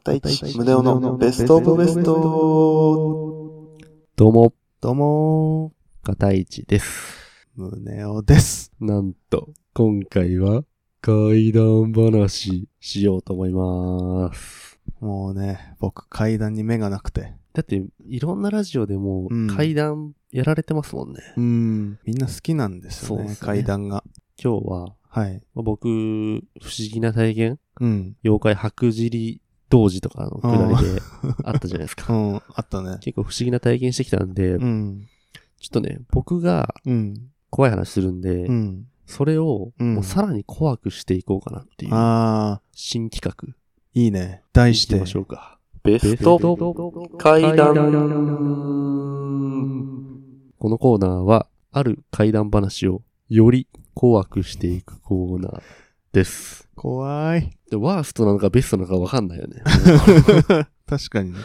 [0.00, 3.76] 片市宗男のベストオブベスト。
[4.14, 5.72] どうも、どうも
[6.04, 7.16] 片市です。
[7.58, 8.70] ー、宗男です。
[8.78, 10.62] なんと、今回は
[11.00, 14.78] 怪談話しようと思います。
[15.00, 17.34] もうね、僕階段に目がなくて。
[17.52, 21.18] だって、いろんなラジオでもうん怪談やられてますもんね。
[21.36, 21.98] うん。
[22.04, 24.04] みんな好きなんですよね、そうっすね階段が。
[24.40, 25.42] 今日は、はい。
[25.54, 26.42] まあ僕、不思
[26.92, 27.58] 議な体験？
[27.80, 28.16] うん。
[28.22, 31.02] 妖怪白尻童子とかのくだりで
[31.44, 32.12] あったじゃないですうか。
[32.12, 32.98] ん、あったね。
[33.00, 35.06] 結構不思議な体験してきたんで、うん。
[35.60, 37.14] ちょっとね、僕がうん。
[37.50, 38.86] 怖い話するんで、うん。
[39.06, 43.54] それをうんもうさらに怖くしていこうかなっていうあ新企画。
[43.94, 44.42] ー、いいね。
[44.52, 45.06] 題してま。
[45.06, 45.58] しょうか。
[45.82, 46.38] ベスト
[47.18, 47.74] 怪談。
[50.58, 55.62] このコーナーは、ある怪談話をより怖くしていくコーナー
[56.12, 56.68] です。
[56.74, 57.50] 怖い。
[57.70, 59.62] でワーストなのかベストなのかわかんないよね。
[60.86, 61.38] 確かにね。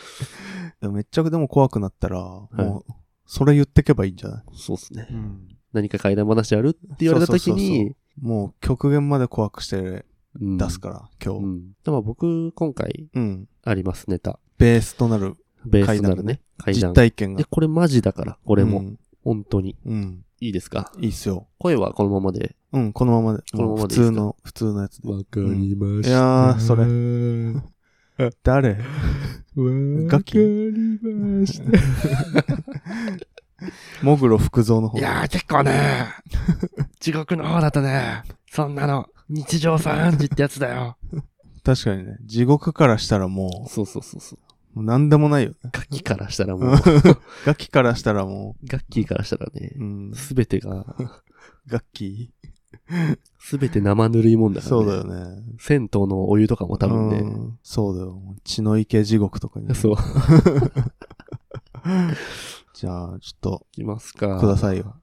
[0.81, 2.91] めっちゃでも怖くなったら、もう、
[3.25, 4.43] それ言ってけばいいんじゃない？
[4.53, 5.07] そうっすね。
[5.09, 5.47] うん。
[5.73, 10.05] 何か怪談話あるって言われた時に、もう極限まで怖くして
[10.39, 11.43] うん出すから、今日。
[11.43, 11.71] うん。
[11.83, 13.47] でも僕、今回うん。
[13.63, 14.39] あります、ネタ。
[14.57, 16.41] ベースとなるベースとなるね。
[16.57, 16.93] 怪実談。
[16.93, 17.45] 体験がで、。
[17.49, 18.79] これマジだから、これも。
[18.79, 18.99] うん。
[19.23, 19.77] 本当に。
[19.85, 20.25] うん。
[20.41, 20.91] いいですか？
[20.99, 21.47] いいっすよ。
[21.57, 22.55] 声はこのままで。
[22.73, 23.43] うん、このままで。
[23.51, 24.05] このまま普でいいですか？
[24.07, 25.09] 通の、普通のやつで。
[25.09, 28.29] わかりまいやーそれれ。
[28.43, 28.69] 誰？
[28.71, 28.77] わ
[30.07, 30.37] ガキ？
[30.37, 31.65] りました。
[34.01, 34.97] もぐろ福蔵の方。
[34.97, 36.07] いやー結構ね、
[36.99, 40.97] 地獄の方だとね、そんなの、日常茶飯事ってやつだよ。
[41.63, 42.17] 確かにね。
[42.25, 44.39] 地獄からしたらもそうそうそうそう。
[44.75, 45.55] う、もう何でもないよね。
[45.71, 46.75] ガキからしたらもう、
[47.45, 50.85] ガキからしたらもガッキーからしたらねう、う、ん、すべてが、
[51.67, 52.31] ガッキ
[53.39, 54.55] すべて生ぬるいもんー。
[54.55, 54.83] だからね。
[54.83, 55.43] そうだよね。
[55.59, 58.21] 銭湯のお湯とかも多分ね、うんそうだよ。
[58.43, 59.73] 血の池地獄とかに。
[59.75, 59.95] そう。
[62.73, 64.39] じゃあ、ちょっと、いきますか。
[64.39, 64.95] くださいよ。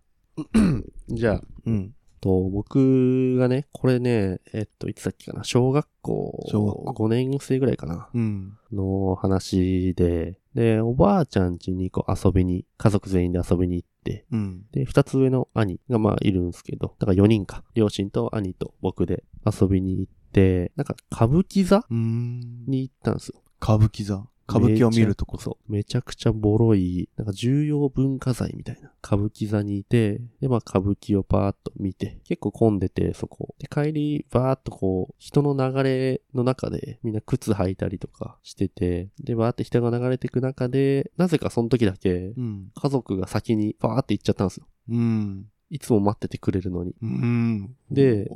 [1.09, 1.95] じゃあ、うん。
[2.21, 8.59] と、僕がね、これね、えっと、いつだっけかな、小学校、小学校5年生ぐらいかな、うん。
[8.73, 14.63] の話で、で、おばあちゃん家にこう遊びに、家族全員で遊びに行って、うん。
[14.73, 17.63] で、二つ上の兄がまあいるんですけど、だから4人か。
[17.75, 21.85] 両親と兄と僕で遊びに行って、なんか歌舞伎座。
[21.91, 23.43] に行ったんですよ。
[23.63, 24.25] 歌舞伎座。
[24.51, 25.73] 歌舞伎を見るとこそう。
[25.73, 33.55] めちゃくちゃボロい、なんか重要文化財みたいな歌舞伎座にいて、で、まあ歌舞伎をパーッと見て、結構混んでて、そこ。
[33.59, 42.71] で、帰り、バーッとこう、人の流れの中で、みんな靴履いたりとかしてて、で、バーって人が流れていく中で、なぜかその時だけ、うん。
[42.75, 44.67] 家族が先にバーって行っちゃったんですよ。
[44.91, 45.47] うん。
[45.71, 46.95] いつも待っててくれるのに。
[47.01, 47.77] うん。
[47.91, 48.29] で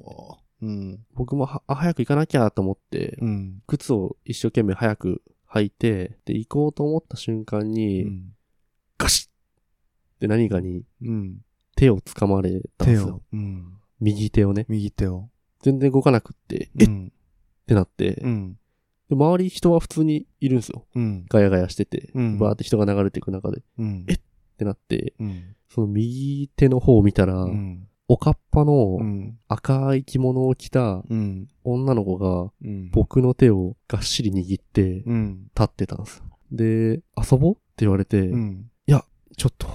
[0.62, 1.04] うん。
[1.14, 3.62] 僕もは、あ、早く行かなきゃと思って、うん。
[3.66, 5.22] 靴を一生懸命早く
[5.54, 8.34] 履いて、で、行こうと思った瞬間うに、ん。
[8.98, 9.30] ガシッっ
[10.20, 11.38] て何かにうん。
[11.76, 13.22] 手を掴まれたんですよ。
[13.32, 13.74] うん。
[14.00, 14.66] 右手をね。
[14.68, 15.28] 右手を。
[15.62, 16.88] 全然動かなくって、えっ？
[16.88, 17.12] うん。
[17.66, 18.58] てなって、うん。
[19.08, 20.86] で周り人は普通にいるんですよ。
[20.94, 21.26] うん。
[21.28, 24.04] ガヤガヤしてて、うんバーって人が流れていく中で、っうん。
[24.08, 24.16] え
[24.58, 25.56] てなって、うん。
[25.68, 27.88] その右手の方を見たら、うん。
[28.08, 29.38] おかっぱのうん。
[29.48, 31.48] 赤い着物を着たうん。
[31.64, 32.90] 女の子がうん。
[32.90, 35.48] 僕の手をがっしり握って立うん。
[35.60, 36.24] ってたんですよ。
[36.52, 36.64] で、
[37.16, 38.70] 遊ぼうって言われて、うん。
[39.36, 39.70] ちょっと、っ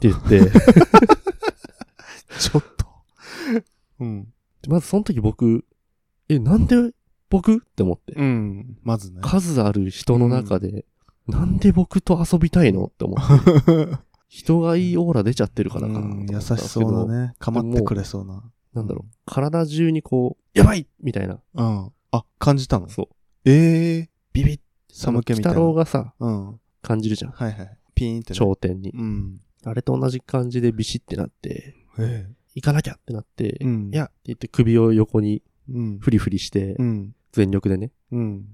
[0.00, 0.50] て言って、
[2.38, 2.86] ちょっと。
[4.00, 4.28] うん。
[4.68, 5.64] まずその時僕、
[6.28, 6.76] え、なんで
[7.30, 8.12] 僕って思って。
[8.14, 8.76] うん。
[8.82, 9.20] まずね。
[9.22, 10.84] 数ある人の中で、
[11.26, 13.98] なんで僕と遊びたいのって思って。
[14.28, 16.40] 人がいいオーラ出ちゃってるからかなうん優。
[16.40, 17.34] しそうだね。
[17.38, 18.42] かまってくれそうな。
[18.74, 19.12] なんだろう。
[19.24, 21.40] 体中にこう、やばいみたいな。
[21.54, 21.90] うん。
[22.10, 22.88] あ、感じたの？
[22.88, 23.08] そう。
[23.44, 24.10] ええ。
[24.32, 24.60] ビビッ。
[24.88, 25.74] 寒気みたい北郎な。
[25.74, 26.60] がさ、うん。
[26.82, 27.32] 感じるじゃん。
[27.32, 27.78] はいはい。
[27.94, 28.36] ピーンってね。
[28.36, 28.90] 頂点に。
[28.90, 29.40] うん。
[29.64, 33.64] あれと同じ感じでビシってなって、え行かなきゃってなって、え。
[33.64, 33.90] うん。
[33.92, 35.98] いや、って言って首を横にうん。
[35.98, 37.14] フリフリしてう、ん。
[37.32, 37.92] 全力でね。
[38.12, 38.46] うん。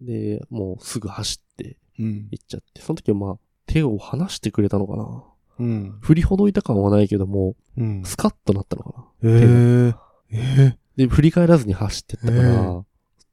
[0.00, 2.28] で、もうすぐ走ってうん。
[2.30, 3.38] 行っちゃって、その時はまあ、
[3.72, 5.24] 手を離してくれたのかな？
[5.60, 5.98] うん。
[6.00, 8.02] 振りほどいた感はないけども、うん。
[8.04, 9.30] スカッとなったのかな？
[9.30, 9.94] え
[10.30, 10.36] え。
[10.36, 12.84] えで、振り返らずに走ってったかへら、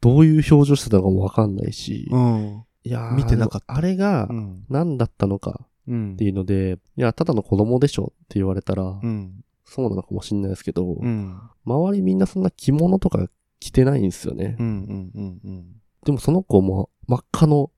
[0.02, 2.64] どういう表情してたのかもわかんないしえ。、うん。
[2.84, 4.66] いやー見てなかったあれがうん。
[4.70, 9.44] 何だったのかうんっていうので、いや、ただの子供でしょって言われたら、うん。
[9.66, 11.40] そうなのかもしんないですけど、うん。
[11.66, 13.28] 周りみんなそんな着物とか
[13.60, 14.56] 着てないんですよね。
[14.60, 15.12] うん。
[15.14, 15.40] うん。
[15.44, 15.66] うん。
[16.06, 17.72] でもその子も真っ赤の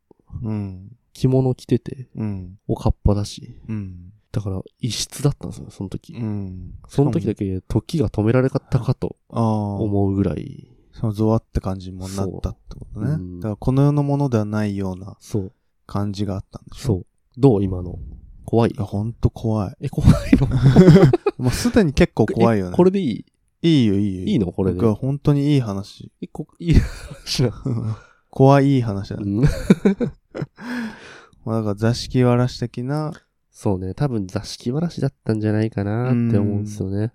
[0.43, 0.91] うん。
[1.13, 2.57] 着物着てて、うん。
[2.67, 4.13] おかっぱだし、うん。
[4.31, 6.13] だから異質だったんですよ、その時。
[6.13, 6.73] うん。
[6.87, 9.43] その時だけ時が止められたかとああ。
[9.79, 13.11] 思うぐらい、そのゾワって感じにもなったってことね。
[13.11, 15.51] うんだからこの世のものではないようなそう。
[15.87, 16.87] 感じがあったんでしょ？
[16.87, 17.05] そう。
[17.37, 17.99] どう今の？
[18.45, 18.73] 怖い？
[18.73, 19.75] ほんと怖い。
[19.81, 20.47] え、怖いの？
[21.37, 22.71] もうすでに結構怖いよね。
[22.73, 23.25] えこれでいい？
[23.63, 24.23] いいよ、いいよ。
[24.25, 24.51] いいの？
[24.53, 26.11] これで僕は本当にいい話。
[26.21, 27.51] え、こ、いい話な。
[28.29, 29.23] 怖いいい話だね。
[29.25, 30.11] うん
[31.45, 33.11] まあだから座敷わらし的な、
[33.49, 33.93] そうね。
[33.93, 37.11] 多分座敷わらしだったんじゃないかなって思うんですよね。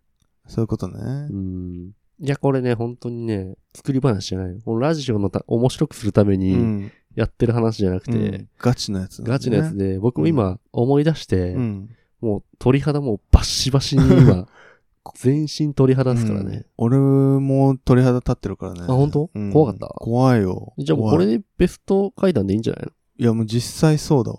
[0.46, 0.94] そういうことね
[1.30, 1.32] う。
[1.34, 1.92] ん。
[2.20, 4.58] いや、これね、本当にね、作り話じゃないよ。
[4.64, 6.92] このラジオのた面白くするためうにん。
[7.14, 9.22] やってる話じゃなくて、うんガチのやつ。
[9.22, 11.90] ガチのやつで、僕も今思い出して、うん。
[12.20, 14.46] もう鳥肌もうバッシバシに今、
[15.14, 16.66] 全身鳥肌ですからうんね。
[16.76, 18.80] 俺も鳥肌立ってるからね。
[18.82, 19.30] あ本当？
[19.34, 19.86] うん怖かった？
[19.98, 20.74] 怖いよ。
[20.78, 22.92] じゃあもうこれでベスト階段でいいんじゃないの？
[23.18, 24.38] いやもう実際そうだわ。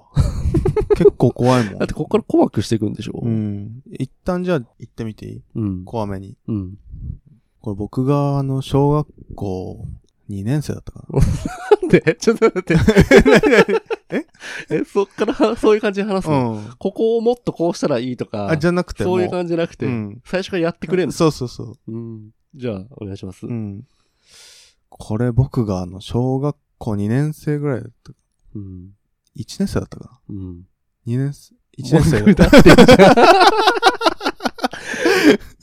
[0.95, 1.77] 結構怖いもん。
[1.79, 3.19] だってここから怖くしていくんでしょ？
[3.23, 3.81] うん。
[3.91, 5.41] 一旦じゃあ行ってみていい？
[5.55, 5.85] うん。
[5.85, 6.35] 怖めに。
[6.47, 6.77] うん。
[7.61, 9.85] これ僕があの、小学校
[10.29, 11.19] 2年生だったかな。
[11.81, 12.15] なんで？
[12.19, 12.75] ちょっと待って。
[14.09, 14.25] え？
[14.69, 16.69] え、そっからはそういう感じで話すの、うん。
[16.77, 20.21] ここをもっとこうしたらいいとか、あ、じゃなくてもそういう感じじゃなくて、うん。
[20.25, 21.11] 最初からやってくれんの？
[21.11, 21.91] そうそうそう。
[21.91, 22.29] うん。
[22.55, 23.45] じゃあ、お願いします。
[23.45, 23.85] うん。
[24.89, 28.13] これ僕があの、小学校2年生ぐらいだった。
[28.57, 28.91] うん。
[29.35, 30.57] 1年生だったかうん。
[30.59, 32.77] な ?2 年生 ?1 年生だってんじゃん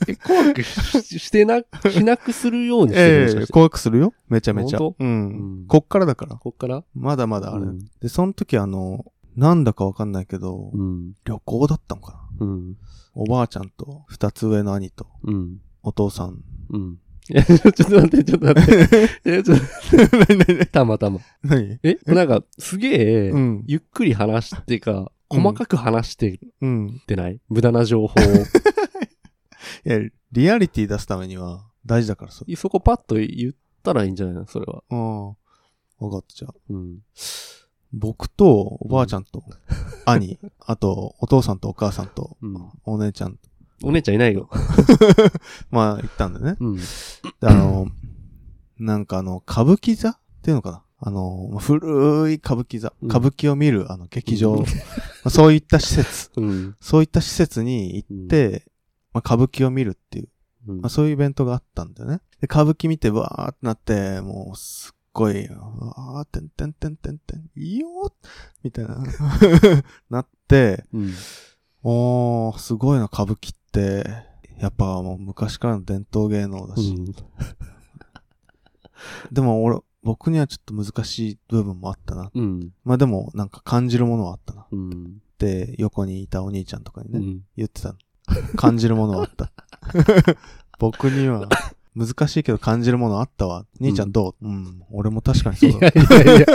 [0.07, 1.61] え怖くししてな、
[1.91, 3.41] しなくするようにしてるええもしか？
[3.41, 4.79] して怖くするよめちゃめちゃ。
[4.79, 5.65] ううんん。
[5.67, 6.35] こっからだから。
[6.35, 6.83] こっから？
[6.93, 7.65] まだまだあれ。
[7.65, 9.05] うんで、その時あの、
[9.35, 11.13] なんだかわかんないけど、うん。
[11.25, 12.75] 旅行だったのかなうん。
[13.15, 15.57] おばあちゃんと、二つ上の兄と、うん。
[15.83, 16.43] お父さん。
[17.29, 17.35] うん。
[17.35, 19.09] いや、ちょっと待って、ちょっと待って。
[19.25, 21.19] え、ちょっと、たまたま。
[21.43, 21.79] 何？
[21.83, 23.63] え、なんか、すげえ、うん。
[23.67, 26.99] ゆっくり話してか、うん細かく話してうん。
[27.01, 28.23] ってない、無駄な情報を。
[29.85, 29.99] いや、
[30.31, 32.45] リアリティ出すためには大事だからさ。
[32.55, 34.45] そこパッと言ったらいいんじゃないの？
[34.47, 34.83] それは。
[34.87, 35.27] うん。
[35.29, 35.35] わ
[36.11, 36.53] かった、じゃあ。
[36.69, 36.99] うん。
[37.91, 39.43] 僕と、おばあちゃんと、
[40.05, 42.71] 兄、あと、お父さんとお母さんと、うん。
[42.83, 43.39] お姉ちゃん。
[43.83, 44.49] お姉ちゃんいないよ。
[45.71, 46.57] まあ、行ったんだよね。
[46.59, 46.75] うん。
[46.77, 46.83] で
[47.41, 47.87] あの、
[48.79, 50.09] なんかあの、歌舞伎座？
[50.09, 50.83] っていうのかな？
[50.99, 52.93] あの、まあ古い歌舞伎座。
[53.01, 54.53] うん歌舞伎を見る、あの、劇場。
[54.53, 54.65] うんま
[55.25, 56.31] あそういった施設。
[56.37, 56.75] うん。
[56.79, 58.65] そういった施設に行って、
[59.13, 60.29] まあ、歌舞伎を見るっていう、
[60.67, 62.17] うんまあ、そういうイベントがあったんだよね。
[62.41, 68.11] で、歌舞伎見てわーってなって、もうすっごい、わーってんてんてんてんてん、いいよー
[68.63, 69.01] みたいな、
[70.09, 71.13] なって、うん。
[71.83, 73.64] おー、すごいな、歌舞伎って、
[74.59, 76.89] やっぱもう昔からの伝統芸能だし。
[76.89, 77.05] うん。
[79.31, 82.31] でも俺、僕にはちょっと難しい部分もあったな。
[82.33, 82.69] うん。
[82.83, 84.67] まあでも、なんか感じるものはあったな。
[84.71, 85.21] うん。
[85.33, 87.41] って、横にいたお兄ちゃんとかにね、うん。
[87.57, 87.95] 言ってたの。
[88.55, 89.51] 感じるものはあった。
[90.79, 91.49] 僕には、
[91.95, 93.65] 難しいけど感じるものあったわ。
[93.79, 94.47] 兄ちゃんどう？
[94.47, 95.87] うん、俺も確かにそいうだ。
[95.87, 96.45] やいやいや。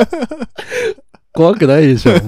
[1.32, 2.22] 怖くないでしょ、もう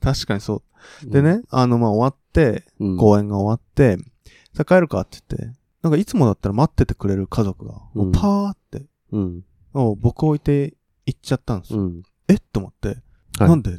[0.00, 0.62] 確かにそ
[1.04, 1.10] う。
[1.10, 3.98] で、ね、あの、まあ、終わって、うん、公演が終わって、
[4.54, 7.74] さあ帰るかって言って、なんかいつもだったら待っててくれる家族が、
[8.12, 9.44] パーって、うん。
[9.72, 10.74] もう僕置いて
[11.06, 11.80] 行っちゃったんですよ。
[11.80, 12.02] うん。
[12.28, 13.78] えっと思って、はいなんで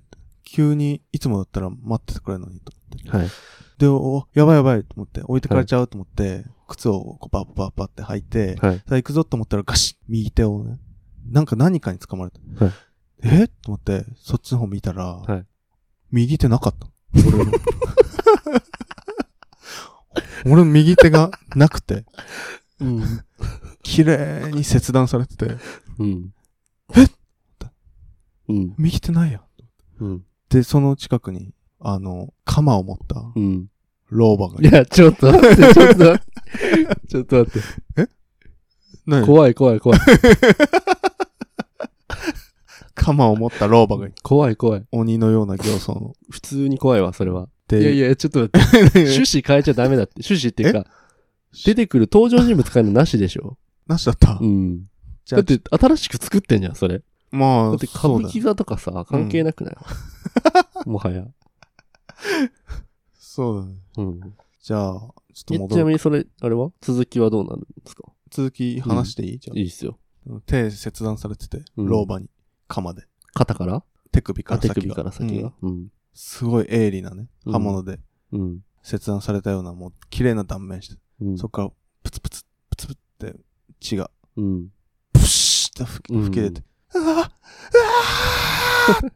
[0.52, 3.18] 急にいつもだったら待っててくれるのにと思って。
[3.18, 3.30] はい。
[3.78, 8.78] で、お、やばいやばいと思って、置いてかれちゃうと思って、靴をこうバッバッバッって履いて、はい。
[8.80, 10.80] さあ行くぞと思ったらガシッ右手をね、
[11.30, 12.66] なんか何かに掴まれた。
[12.66, 12.74] はい
[13.22, 15.46] えと思って、そっちの方見たら、はい
[16.12, 16.88] 右手なかった。
[17.16, 17.52] 俺の。
[20.46, 22.06] 俺の右手がなくて、
[22.80, 23.04] うん。
[23.84, 25.58] 綺麗に切断されてて、
[26.00, 26.34] うん。
[26.96, 27.06] え？
[28.48, 28.74] うん。
[28.78, 29.42] 右手ないやん。
[30.00, 30.24] うん。
[30.50, 33.68] で、その近くに、あの、鎌を持ったうん。
[34.10, 34.70] 老婆がいる。
[34.70, 36.24] いや、ちょっと待って、ちょっと待って。
[37.08, 38.10] ちょっと待って。
[39.06, 39.26] 何？
[39.26, 40.00] 怖い怖い怖い。
[43.00, 44.12] 鎌を持った老婆が。
[44.24, 44.86] 怖い怖い。
[44.92, 46.14] 鬼のような形相の。
[46.30, 47.44] 普通に怖いわ、それは。
[47.44, 49.00] いで、やいや、ちょっと待って。
[49.00, 50.14] 趣旨変えちゃダメだって。
[50.18, 50.86] 趣旨っていうか、
[51.66, 53.58] 出てくる登場人物変えるのなしでしょ？
[53.88, 54.38] なしだった。
[54.42, 54.86] うん。
[55.26, 57.02] じだって、新しく作ってんじゃん、それ。
[57.32, 59.78] まあ、だって、歌舞伎座とかさ、関係なくない、
[60.90, 61.28] もはや。
[63.20, 63.76] そうだね。
[63.98, 64.20] うん。
[64.62, 65.14] じゃあ、ちょっ
[65.46, 65.76] とえ戻る。
[65.76, 66.72] ちなみにそれ、あれは？
[66.82, 68.04] 続きはどうなるんですか？
[68.32, 69.98] 続き話していい、じゃいいっすよ。
[70.30, 70.40] あ。
[70.46, 72.28] 手切断されてて、うん老婆に、
[72.70, 73.04] 鎌で。
[73.34, 73.84] 肩から？
[74.12, 74.74] 手首から先が。
[74.76, 75.54] 首から先うんが。
[75.62, 75.88] うん。
[76.14, 78.00] すごい鋭利なね、うん刃物で
[78.32, 78.60] うん。
[78.82, 81.38] 切断されたような、もう綺麗な断面して、うん。
[81.38, 81.72] そっから
[82.04, 83.40] プツプツ、プツプツって
[83.82, 84.68] 血が、うん。
[85.12, 86.64] プシッって吹き出て、
[86.96, 89.12] うわうわーっ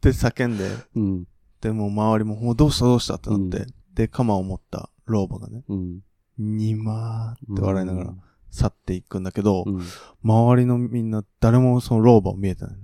[0.00, 1.24] て叫んで、うん。
[1.60, 3.14] で、もう周りも、もうどうしたどうした？
[3.14, 6.00] ってなって、うで、鎌を持った老婆がね、うん。
[6.38, 8.14] にまーって笑いながら、
[8.52, 9.82] 去っていくんだけど、うん。
[10.22, 12.74] 周りのみんな誰もその老婆を見えてない。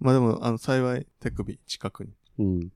[0.00, 2.72] まあでも、あの、幸い手首近くにうん。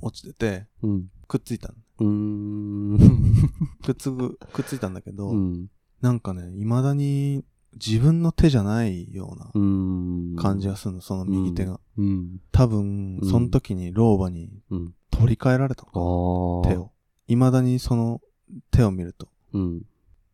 [0.00, 1.06] 落ちてて、うん。
[1.28, 1.72] くっついた。
[1.98, 5.68] くっつく、くっついたんだけど、うん。
[6.00, 10.36] なんかね、未だに自分の手じゃないようなうん。
[10.36, 11.80] 感じがするの、その右手が。
[11.96, 12.40] うん。
[12.50, 14.94] 多分、うんその時に老婆にうん。
[15.10, 15.84] 取り替えられた。
[15.94, 16.78] のかな、手。
[16.78, 16.90] を。
[17.28, 18.20] 未だにその
[18.72, 19.82] 手を見ると、うん。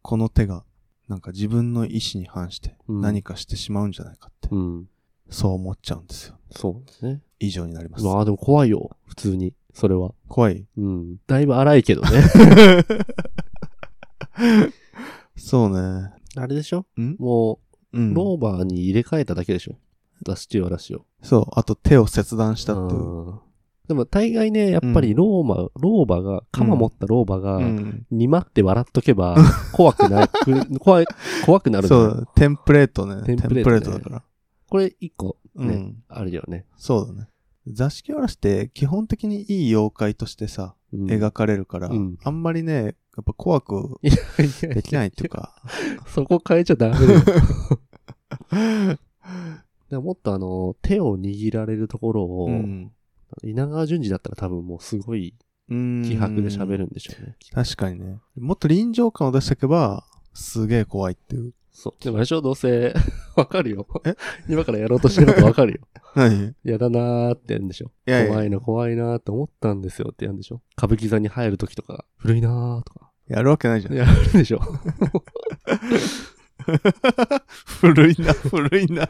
[0.02, 0.64] この手が、
[1.08, 4.88] なんか自分の意志に反してうん何かしてしまうんじゃないかって、うん。
[5.30, 6.38] そう思っちゃうんですよ。
[6.50, 7.20] そうですね。
[7.38, 8.04] 以上になります。
[8.04, 8.96] まあでも怖いよ。
[9.06, 9.54] 普通に。
[9.74, 10.12] それは。
[10.28, 11.16] 怖いうん。
[11.26, 12.08] だいぶ荒いけどね。
[15.36, 16.12] そうね。
[16.36, 16.86] あれでしょ？
[16.98, 17.16] ん？
[17.18, 17.60] も
[17.92, 18.14] う、うん。
[18.14, 19.76] ローバーに入れ替えただけでしょ？
[20.24, 21.04] ダスティオラシを。
[21.22, 21.46] そう。
[21.52, 23.38] あと手を切断したっていう。
[23.88, 28.06] うんでも大概ね、やっぱりローマ、ローバが、鎌持ったローバが、うん。
[28.10, 29.34] にまって笑っとけば、
[29.72, 31.06] 怖くない、く 怖い、
[31.46, 33.22] 怖くなるそう、テンプレートね。
[33.24, 34.22] テンプレートねートだから。
[34.68, 36.02] これ一個ね、うん。
[36.08, 36.66] あるよね。
[36.76, 37.28] そうだね。
[37.66, 42.90] 座敷わらしって基本的にいい妖怪としてさ、うん描かれるから、うんあんまりね、や
[43.22, 45.54] っぱ怖くできないっていうか、
[46.06, 47.20] そこ変えちゃダメだよ。
[49.90, 52.92] でももっとあの、手を握られるところを、うん。
[53.44, 55.34] 稲川淳二だったら多分もうすごい
[55.68, 55.74] 気
[56.16, 57.36] 迫で喋るんでしょうね。
[57.52, 58.18] 確かにね。
[58.38, 60.04] もっと臨場感を出していけば、
[60.34, 61.52] すげえ怖いっていう。
[61.72, 62.04] そう。
[62.04, 62.40] でもあれでしょ？
[62.40, 62.92] どうせ、
[63.36, 63.86] わかるよ。
[64.04, 64.14] え？
[64.48, 65.78] 今からやろうとしてることわかるよ。
[66.16, 66.54] 何？
[66.64, 67.92] やだなーってやるんでしょ？
[68.06, 70.60] いやいや怖いの怖いなーって思ったんですよってやるんでしょ？
[70.76, 73.10] 歌舞伎座に入るときとか、古いなーとか。
[73.28, 73.94] やるわけないじゃん。
[73.94, 74.60] やるでしょ？
[77.80, 79.08] 古いな、古いな。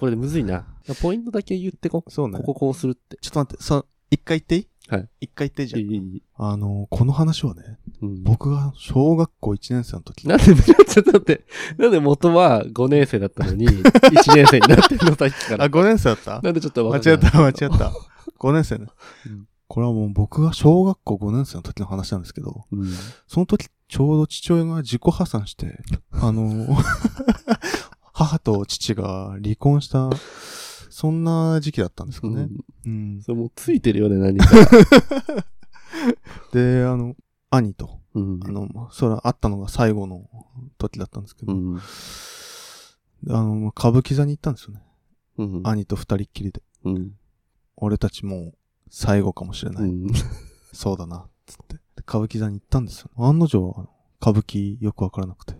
[0.00, 0.64] これでむずいな。
[1.02, 2.02] ポイントだけ言ってこ。
[2.08, 2.38] そうね。
[2.38, 3.18] こここうするって。
[3.20, 4.66] ちょっと待って、そ、一回言っていい？
[4.88, 5.08] はい。
[5.20, 5.80] 一回言っていいじゃん。
[5.82, 10.26] いいいいあの、この話はね、うん、僕が小学校1年生の時。
[10.26, 10.54] なんで、ちょっ
[11.04, 11.44] と待って、
[11.76, 15.68] なんで元は5年生だったのに、 1年生になってんのさっきかあ、ら。
[15.70, 16.40] 5年生だった？
[16.40, 17.92] なんでちょっとわ間かんない違った、間違った。
[18.40, 18.86] 5年生ね
[19.26, 19.46] うん。
[19.68, 22.88] これはもう僕が小学校5年生の時の話なんですけど、うん。
[23.28, 25.78] その時ちょうど父親が自己破産して、
[26.12, 26.82] あの、母
[28.42, 30.10] と父が離婚した、
[30.90, 32.48] そんな時期だったんですかね。
[32.86, 33.14] うん。
[33.14, 33.22] うん。
[33.22, 34.46] それもうついてるよね、何か。
[36.52, 37.16] で、あの、
[37.50, 38.40] 兄と、うん。
[38.44, 40.28] あの、それあったのが最後の
[40.78, 41.78] 時だったんですけど、うん。
[43.28, 44.82] あの、歌舞伎座に行ったんですよね。
[45.38, 45.60] うん。
[45.64, 46.62] 兄と二人っきりで。
[46.84, 47.12] うん。
[47.76, 48.54] 俺たちもう
[48.90, 49.84] 最後かもしれない。
[49.84, 50.12] うん。
[50.72, 51.76] そうだな、つって。
[51.76, 53.10] で歌舞伎座に行ったんですよ。
[53.16, 53.88] 案の定、
[54.20, 55.54] 歌舞伎よくわからなくて。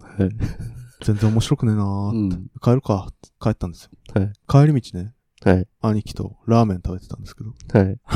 [1.00, 1.06] はい。
[1.06, 2.36] 全然面白くねえなうーって。
[2.36, 2.50] ん。
[2.62, 3.08] 帰るか、
[3.40, 3.90] 帰ったんですよ。
[4.14, 4.32] はい。
[4.48, 5.14] 帰り道ね、
[5.44, 5.66] はい。
[5.80, 7.54] 兄貴とラーメン食べてたんですけど、い
[7.86, 8.00] はい。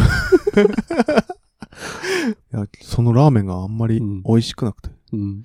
[2.52, 5.44] や、そのラーメンがあんまりうん美味しくなくて、うん。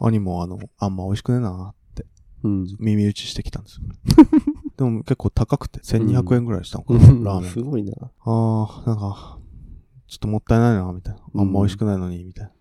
[0.00, 2.06] 兄もあの、あんま美味しくねえなーって
[2.42, 2.66] うん。
[2.78, 3.86] 耳打ちしてきたんですよ。
[4.76, 7.60] でも結構高くて、1200円ぐらいしたのかな、ラーメンす。
[7.60, 7.92] ごいな。
[8.00, 9.38] ああ、なんか、
[10.06, 11.20] ちょっともったいないな、みたいな。
[11.40, 12.52] あんま美味しくないのに、みたいな。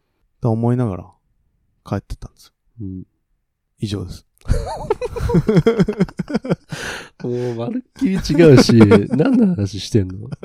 [0.42, 1.12] と思いながら
[1.86, 2.54] 帰ってったんですよ。
[2.82, 3.04] うん。
[3.82, 4.26] 以上です。
[7.24, 8.74] もう、まるっきり違うし、
[9.18, 10.30] 何の話してんの？
[10.30, 10.36] こ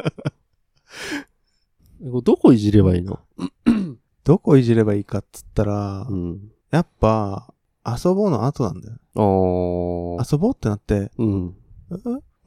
[2.01, 3.21] れどこいじればいいの？
[4.25, 6.51] どこいじればいいかっつったら、うん。
[6.71, 7.53] やっぱ、
[7.87, 8.97] 遊ぼうの後なんだよ。
[10.31, 11.55] 遊ぼうってなって、うん。
[11.93, 11.95] え？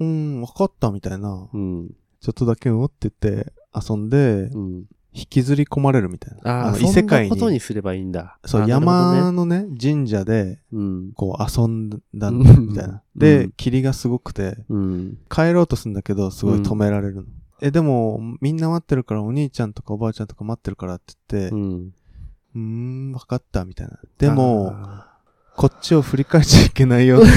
[0.01, 1.49] うん、わかったみたいな。
[1.53, 1.91] うん。
[2.19, 4.85] ちょっとだけうんって言って遊んで、うん。
[5.11, 6.67] 引きずり込まれるみたいな。
[6.69, 7.29] ああ、異世界に。
[7.29, 8.37] ことにすればいいんだ。
[8.45, 11.11] そう、ね山のね、神社で、うん。
[11.13, 13.01] こう遊んだんうんみたいな。
[13.15, 15.17] うでん、霧がすごくて、うん。
[15.29, 17.23] 帰ろうとするんだけど、すごい止められるの。
[17.61, 21.93] え、でも、みんな待ってるから、お兄ちゃんとかおばあちゃんとか待ってるからって言って、うん。
[22.55, 22.59] うー
[23.09, 23.99] ん、わかった、みたいな。
[24.17, 25.07] でも、あ
[25.55, 27.27] こっちを振り返っちゃいけないよって。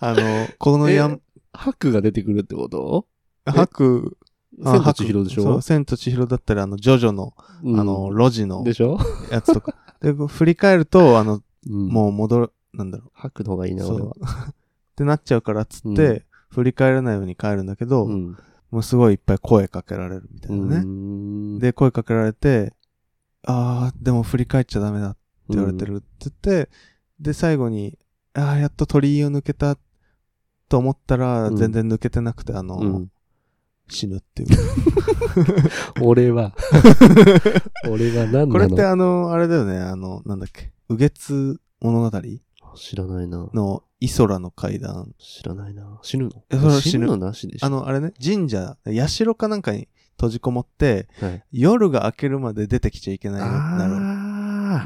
[0.00, 1.20] あの、このやー、
[1.52, 3.06] 白が出てくるってこと？
[3.44, 4.25] 白、あ
[4.62, 5.42] 千と千尋でしょ？
[5.42, 8.98] そう、千と千尋だったり、あの、ジョジョの、うんあの、路地のでしょ？
[9.30, 9.74] やつとか。
[10.00, 13.10] で、振り返ると、あの、うんもう戻る、なんだろう。
[13.14, 14.10] 白の方がいいな、そう俺は。
[14.50, 14.54] っ
[14.96, 18.36] てなっちゃうからっつって、うん振り返らないように帰るんだけど、うん。
[18.70, 20.84] もうすごいいっぱい声かけられるみたいなね。
[20.84, 22.72] ねで、声かけられて、
[23.44, 25.18] あー、でも振り返っちゃダメだって
[25.50, 26.32] 言われてるって言っ
[26.64, 26.70] て、
[27.20, 27.98] で、最後に、
[28.32, 29.76] あー、やっと鳥居を抜けた
[30.68, 33.10] と思ったら、うん全然抜けてなくて、あの、うん。
[33.88, 34.48] 死ぬっていう。
[36.02, 36.54] 俺は、
[37.90, 38.52] 俺が何なの？
[38.52, 42.22] これってあの、あれだよね、あの、なんだっけ、右月物語？
[42.76, 43.48] 知らないな。
[43.54, 45.14] のイソラの階段。
[45.18, 45.98] 知らないな。
[46.02, 46.30] 死ぬの？
[46.50, 48.76] えそれは死ぬのなしでしょあの、あれね、神社、
[49.08, 51.44] 社かなんかに閉じこもって、はい。
[51.52, 53.94] 夜が明けるまで出てきちゃいけないようになる。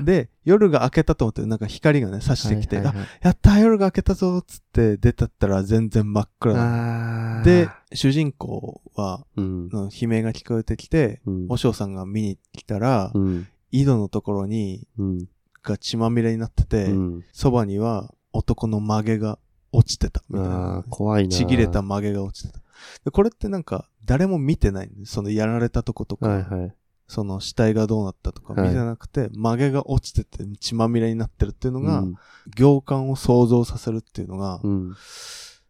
[0.04, 7.42] で、夜が明けたと思って、なんか光がね、差してきて、はいはいはいあ、やった夜が明けたぞっつって出たったら全然真っ暗。
[7.44, 9.68] で、、主人公は、うん。
[9.68, 11.46] の悲鳴が聞こえてきて、うん。
[11.48, 13.48] お嬢さんが見に来たら、うん。
[13.70, 15.28] 井戸のところに、うん。
[15.62, 17.24] が血まみれになってて、うん。
[17.32, 19.38] そばには男の曲げが
[19.72, 20.82] 落ちてたみたいあなあ、。
[20.90, 21.36] 怖いな。
[21.36, 21.82] ちぎれた。
[21.82, 22.60] 曲げが落ちてた。
[23.04, 26.74] でこれってなんか、誰も見てないそのやられたとことか、はいはい。
[27.10, 32.14] その死体がどうなったとかはい見てなくて、曲げが落ちてて血まみれになってるっていうのが、うん
[32.56, 34.96] 行間を想像させるっていうのが、うん。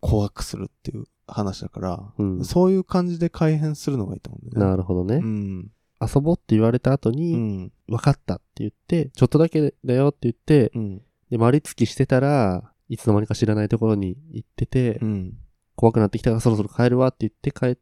[0.01, 2.45] 怖くするっていう話だから、うん。
[2.45, 4.71] そういう感じで改変するのがいいと思うんだよね。
[4.71, 5.17] なるほどね。
[5.17, 5.71] うん。
[6.01, 7.73] 遊ぼうって言われた後うに、ん。
[7.89, 11.03] 分かったって言って、ちょっとだけだよって言って、うん。
[11.31, 15.35] で、丸つきしてたら、いつの間にか知らないところに行ってて、うん。
[15.77, 17.81] 怖くなってきたからそろそろ帰るわって言って帰って、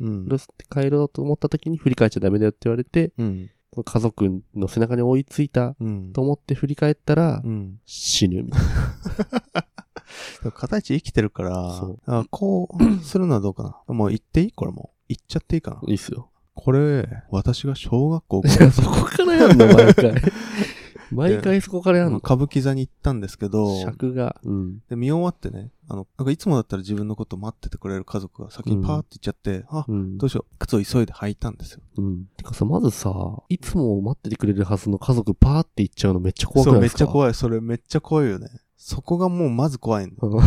[0.00, 0.28] うん。
[0.28, 3.50] ロスって帰ろうと思った時に振り返っちゃダメだよって言われて、うん。
[3.84, 6.12] 家族の背中に追いついたうん。
[6.12, 7.80] と思って振り返ったら、うん。
[7.86, 8.60] 死ぬみたい
[10.42, 13.94] でも片一生きてるからあこうするのはどうかな。
[13.94, 14.94] もう言っていいこれもう。
[15.08, 15.76] 言っちゃっていいかな。
[15.76, 15.82] な。
[15.88, 16.30] いいっすよ。
[16.54, 20.14] これ、私が小学校いや、そこからやんの、毎回。
[21.12, 22.18] 毎回そこからやんの？
[22.18, 24.40] 歌舞伎座に行ったんですけど、尺が。
[24.44, 24.78] うん。
[24.88, 30.26] で、見終わってね、あの、なんかいつもだったら自分のこと待っててくれる家族が先にパーって行っちゃって、あ、うんど。
[30.26, 30.54] うしよう。
[30.58, 31.80] 靴を急いで履いたんですよ。
[31.98, 32.24] うん。
[32.36, 37.04] てかさ、まずさ、いつも待っててくれるはずの家族パーって行っちゃうのめっちゃ怖くそう、ないですか？
[37.04, 37.06] い。
[37.06, 37.34] めっちゃ怖い。
[37.34, 38.48] それめっちゃ怖いよね。
[38.76, 40.16] そこがもうまず怖いんだ。
[40.22, 40.42] う ん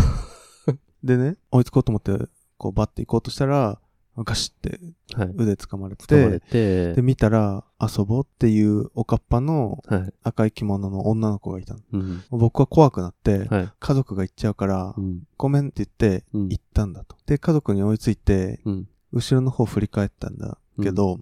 [1.04, 2.18] でね、追いつこうと思って、
[2.58, 3.80] こうバッて行こうとしたら、
[4.24, 4.80] ガシって
[5.14, 5.34] はい。
[5.36, 10.14] 腕掴まれて、掴まれてで、、見たら、遊ぼうっていうおかっぱのはい。
[10.24, 11.80] 赤い着物の女の子がいたの。
[11.94, 12.24] うん。
[12.30, 13.72] 僕は怖くなって、はい。
[13.80, 15.24] 家族が行っちゃうから、うん。
[15.38, 17.16] ごめんって言って、うん行ったんだと。
[17.26, 18.88] で、家族に追いついて、うん。
[19.12, 21.20] 後ろの方振り返ったんだけど、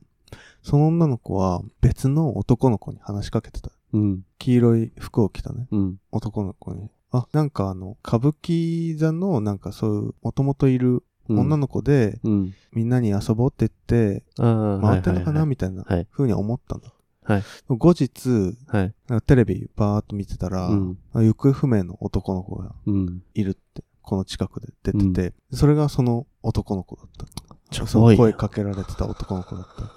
[0.63, 3.71] その女の子は別の男の子に話しかけてた。
[3.93, 4.25] うん。
[4.39, 5.97] 黄色い服を着たね、うん。
[6.11, 6.89] 男の子に。
[7.11, 11.01] あ、なんかあの、歌舞伎座のなんかそういう、もともといるうん。
[11.27, 12.53] 女の子で、うん。
[12.73, 16.93] みんなに遊ぼうって言って、回ってんのかな、はいみたいなはい風に思ったんだ。
[17.23, 18.93] はい後日、はい。
[19.25, 20.97] テレビバーっと見てたら、うん。
[21.13, 23.23] 行方不明の男の子がうん。
[23.33, 27.25] いるって、この近くで出てて、それがその男の子だった。
[27.71, 29.91] ちょその声かけられてた男の子だった。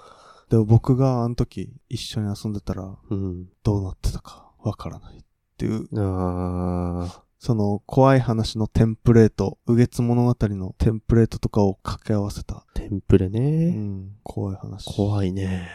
[0.49, 3.47] でも僕があの時一緒に遊んでたらうん。
[3.63, 5.21] どうなってたかわからないっ
[5.57, 13.71] ていう、ああ、その怖い話のテンプレート、右月物語のテンプレートとかを掛け合わせた、テンプレうね。
[13.71, 14.85] ん、怖い話。
[14.93, 15.69] 怖いね。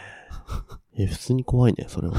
[0.94, 2.14] え、普通に怖いね、それは。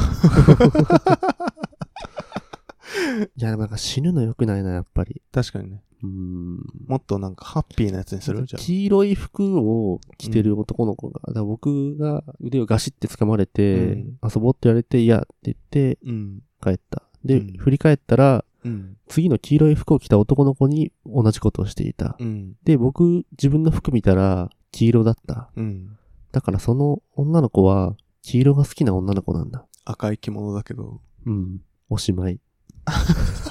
[3.37, 5.21] いや、なんか死ぬの良くないな、やっぱり。
[5.31, 5.83] 確かにね。
[6.03, 6.55] うん。
[6.87, 8.47] もっとなんかハッピーなやつにする？
[8.47, 8.61] じゃん。
[8.61, 16.39] 黄色い服を着てる男の子が、だから僕が腕をガシって掴まれて、うん遊ぼうって言われて、いやって言ってうん。
[16.63, 17.03] 帰った。
[17.23, 18.97] で、うん振り返ったら、うん。
[19.07, 22.17] 次の黄色い服を着た男の子に同じことをしていた。
[22.19, 22.55] うん。
[22.63, 25.51] で、僕、自分の服見たら、黄色だった。
[25.55, 25.97] うん。
[26.31, 29.65] だからその女の子は、黄色が好きな女の子なんだ。
[29.85, 30.99] 赤い着物だけど。
[31.25, 31.61] うん。
[31.89, 32.39] おしまい。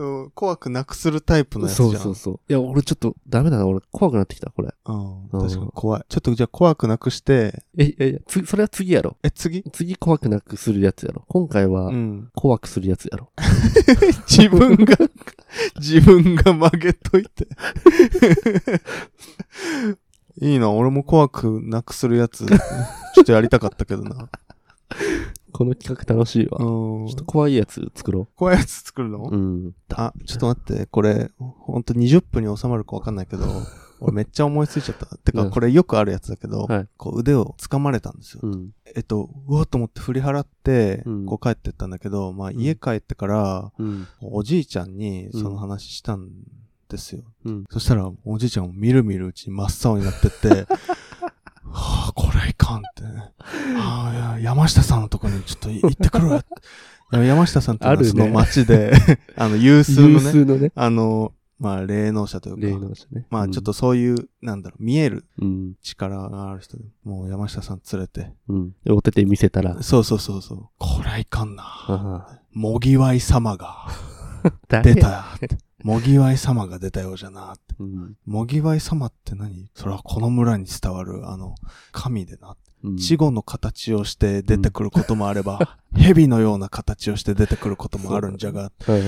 [0.00, 1.90] そう、怖くなくするタイプのやつじゃん。
[1.90, 2.40] そうそうそう。
[2.48, 3.66] いや、俺ちょっとダメだな。
[3.66, 4.72] 俺怖くなってきた、これ。
[4.86, 5.24] うん。
[5.24, 6.04] うん確かに怖い。
[6.08, 9.18] ちょっとじゃあ怖くなくして、え、いやいや、つ、それは次やろ。
[9.22, 9.62] え、次？
[9.70, 11.26] 次怖くなくするやつやろ。
[11.28, 12.30] 今回はうん。
[12.34, 13.30] 怖くするやつやろ。
[14.26, 14.96] 自分が、
[15.78, 17.46] 自分が曲げといて。
[20.40, 22.56] いいな、俺も怖くなくするやつ、ちょ
[23.20, 24.30] っとやりたかったけどな。
[25.52, 26.58] この企画楽しいわ。
[26.60, 29.34] うんちょっと怖いやつ作ろ怖いやつ作るの、う。
[29.34, 29.74] うん。
[29.94, 33.46] あ、ちょっと待って、これ、ほんと20分に収まるかわかんないけど、
[34.00, 35.06] 俺めっちゃ思いついちゃった。
[35.18, 38.40] てか、うんこれよくあるやつだけど、はいこう腕を掴まれたんですよ。
[38.42, 38.70] うん。
[38.94, 44.06] えっと、うわっと思って振り払って、うんこう帰ってったんだけど、まあん家帰ってから、うん。
[44.22, 46.28] おじいちゃんにその話したん
[46.88, 47.22] ですよ。
[47.44, 47.64] うん。
[47.70, 50.66] そしたら、おじいちゃんもみるみるうちに真っ青になってって、
[51.72, 53.32] はあ、これはいかんってね。
[53.78, 56.44] ああ、いや、山下さんのとこにちょっと行ってくるわ
[57.12, 58.92] 山下さんっていうのその町で、
[59.36, 60.72] あの、有数の有ね、数のね。
[60.74, 63.26] あの、まあ、霊能者というか、霊能者ね。
[63.30, 65.74] まあ、ちょっとそういう、なんだろう、見えるうん。
[65.82, 68.70] 力がある人で、もう山下さん連れて、うん。
[68.84, 69.82] で、お手手見せたら。
[69.82, 71.64] そうそうそうそう、これはいかんな。
[71.66, 73.86] あもぎわい様が
[74.72, 75.26] あ出た。
[75.82, 77.74] もぎわい様が出たようじゃなって。
[77.78, 78.16] うん。
[78.26, 79.70] もぎわい様って何？
[79.74, 81.54] それはこの村に伝わる、あの、
[81.92, 82.56] 神でな。
[82.82, 82.96] うん
[83.30, 89.02] の形をして出てくることもあれば、 蛇のような形をして出てくることもあるんじゃが、はい。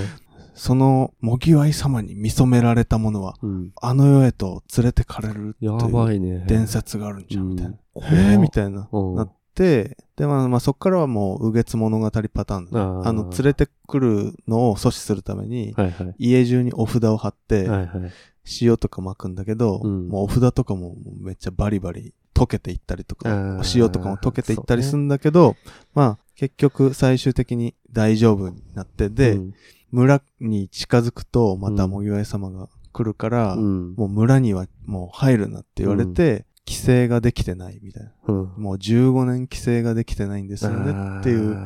[0.54, 3.72] その、もぎわい様に見初められた者は、うん。
[3.80, 6.46] あの世へと連れてかれるとやいう。
[6.46, 7.70] 伝説があるんじゃん、みたいな。
[7.70, 16.14] うんえー、みたいな、うんなって、で、まあ、まあ、そっからはもう、右月物語パターンあーあの、連れてくるのを阻止するために、はいはい。
[16.18, 18.12] 家中にお札を貼って、はいはい。
[18.60, 25.56] 塩とか巻くんだけど、うんもうお札とかもめっちゃバリバリ溶けていったりとか塩とかも溶けていったりするんだけど、
[25.94, 29.54] まあ結局最終的に大丈夫になって、で、うん
[29.92, 33.94] 村に近づくとまたもぎわい様が来るから、うん。
[33.94, 38.12] もう村にはもう入るなって言われて、規制ができてないみたいな。
[38.29, 38.37] うん。
[38.57, 41.57] もう15年規制ができてないんですよねっていう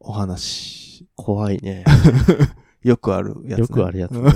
[0.00, 1.06] お話。
[1.16, 1.84] 怖いね。
[2.82, 3.58] よくあるやつ、ね。
[3.58, 4.30] よくあるやつね。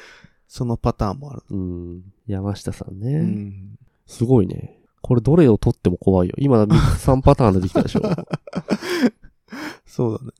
[0.48, 1.42] そのパターンもある。
[1.50, 2.02] うん。
[2.26, 3.18] 山下さんうね。
[3.20, 3.78] ん。
[4.06, 4.78] すごいね。
[5.02, 6.34] これどれを取っても怖いよ。
[6.38, 8.02] 今3パターン出てきたでしょ。
[9.86, 10.30] そうだね。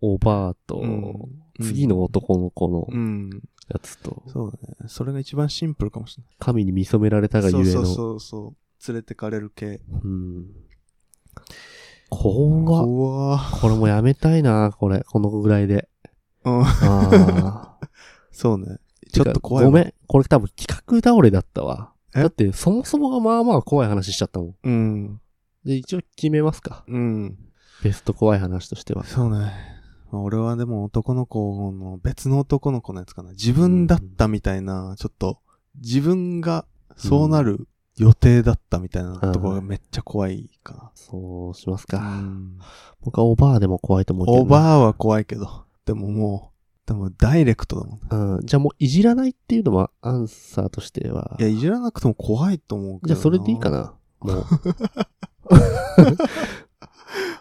[0.00, 1.14] おばあと、うん
[1.60, 3.30] 次の男の子のうん。
[3.68, 4.88] やつと、そうだね。
[4.88, 6.32] それが一番シンプルかもしれない。
[6.38, 7.64] 神に見初められたがゆえの。
[7.64, 8.92] そうそうそうそう。
[8.92, 9.80] 連れてかれる系。
[10.02, 10.46] うん。
[12.10, 15.00] 怖っ怖ーこれもやめたいな、これ。
[15.00, 15.88] このぐらいで。
[16.44, 16.62] うん。
[16.62, 17.88] ああ。
[18.30, 18.78] そうね。
[19.12, 19.94] ちょっと怖いわごめん。
[20.06, 21.92] これ多分企画倒れだったわ。
[22.14, 22.20] え？
[22.20, 24.56] だって、そもそもがまあまあ怖い話しちゃったもん。
[24.62, 25.20] うん。
[25.64, 26.84] で、一応決めますか。
[26.86, 27.38] うん。
[27.82, 29.04] ベスト怖い話としては。
[29.04, 29.73] そうね。
[30.14, 33.30] まあ俺はでも男の子の、別の男の子のやつかな。
[33.30, 35.40] 自分だったみたいな、ちょっと、
[35.82, 41.98] 自分がそうなる予定だったみたいなところがめっちゃ怖いかそうしますな。
[41.98, 42.06] か。
[42.06, 42.58] うん。
[43.02, 44.42] 僕はおばあでも怖いと思うけどな。
[44.42, 48.36] おばあは怖いけど、でももう、でもダイレクトだもん。
[48.36, 48.46] うん。
[48.46, 51.36] じゃあもういじらないっていうのもアンサーとしては。
[51.40, 53.14] いや、いじらなくても怖いと思うけど。
[53.14, 53.70] じゃあそれでいいか。
[53.70, 53.94] な。
[54.20, 54.44] もう。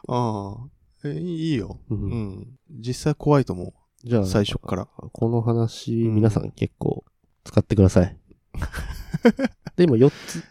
[0.07, 0.72] ああ。
[1.05, 1.79] え、いいよ。
[1.89, 2.59] ううんん。
[2.69, 4.25] 実際怖いと思じゃあ、う。
[4.25, 4.85] 最初から。
[4.85, 7.03] この話、うん皆さん結構
[7.43, 8.17] 使ってください。
[9.75, 10.43] で、今4つ、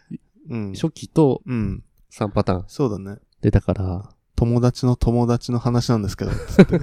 [0.49, 0.73] うん。
[0.75, 1.85] 初期とうん。
[2.11, 3.19] 3パターンそうだね。
[3.41, 6.81] 出たから、友達の友達の話なんですけど、つって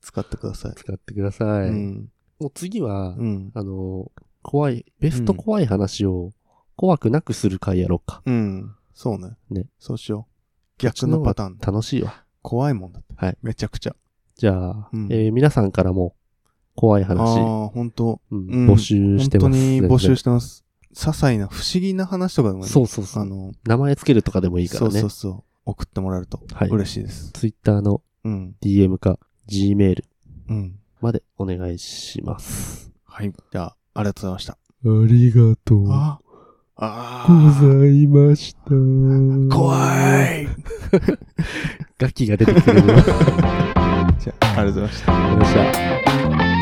[0.00, 0.74] 使ってください。
[0.74, 1.68] 使ってください。
[1.68, 2.10] うん。
[2.38, 3.50] もう次は、うん。
[3.54, 4.10] あの、
[4.42, 6.32] 怖い、ベスト怖い話を
[6.76, 8.22] 怖くなくする回やろうか。
[8.26, 8.74] うん。
[8.92, 9.36] そうね。
[9.50, 9.66] ね。
[9.78, 10.32] そうしよう。
[10.78, 11.58] 逆のパターン。
[11.58, 12.24] 楽しいわ。
[12.42, 13.14] 怖いもんだって。
[13.16, 13.38] はい。
[13.42, 13.96] めちゃくちゃ。
[14.36, 16.14] じゃあ、うんえー皆さんからも
[16.76, 19.70] 怖いあ話、あ、本当うんうん募集して本当ます。
[19.70, 20.64] に募集全してます。
[20.92, 22.70] 些細な不思議な話とかでもいい。
[22.70, 23.22] 然そうそうそう。
[23.22, 24.90] あの、名前つけるとかでもいいからね。
[24.92, 25.42] そうそうそう。
[25.66, 27.30] 送ってもらえるとはい嬉しいです。
[27.32, 28.56] ツイッターのうん。
[28.62, 30.02] DM か Gmail
[30.48, 30.76] うん。
[31.00, 32.90] までお願いします。
[33.04, 33.32] はい。
[33.52, 34.52] じゃあ、ありがとうございました。
[34.52, 34.56] あ
[35.06, 36.18] りがとうあ
[36.82, 37.84] ああ。
[37.84, 38.70] いました。
[39.54, 39.76] 怖
[40.24, 40.48] い
[41.98, 43.02] ガキが出てくるわ。
[44.18, 45.12] じゃあ、ありがとうございました。
[45.12, 46.59] よっしゃ。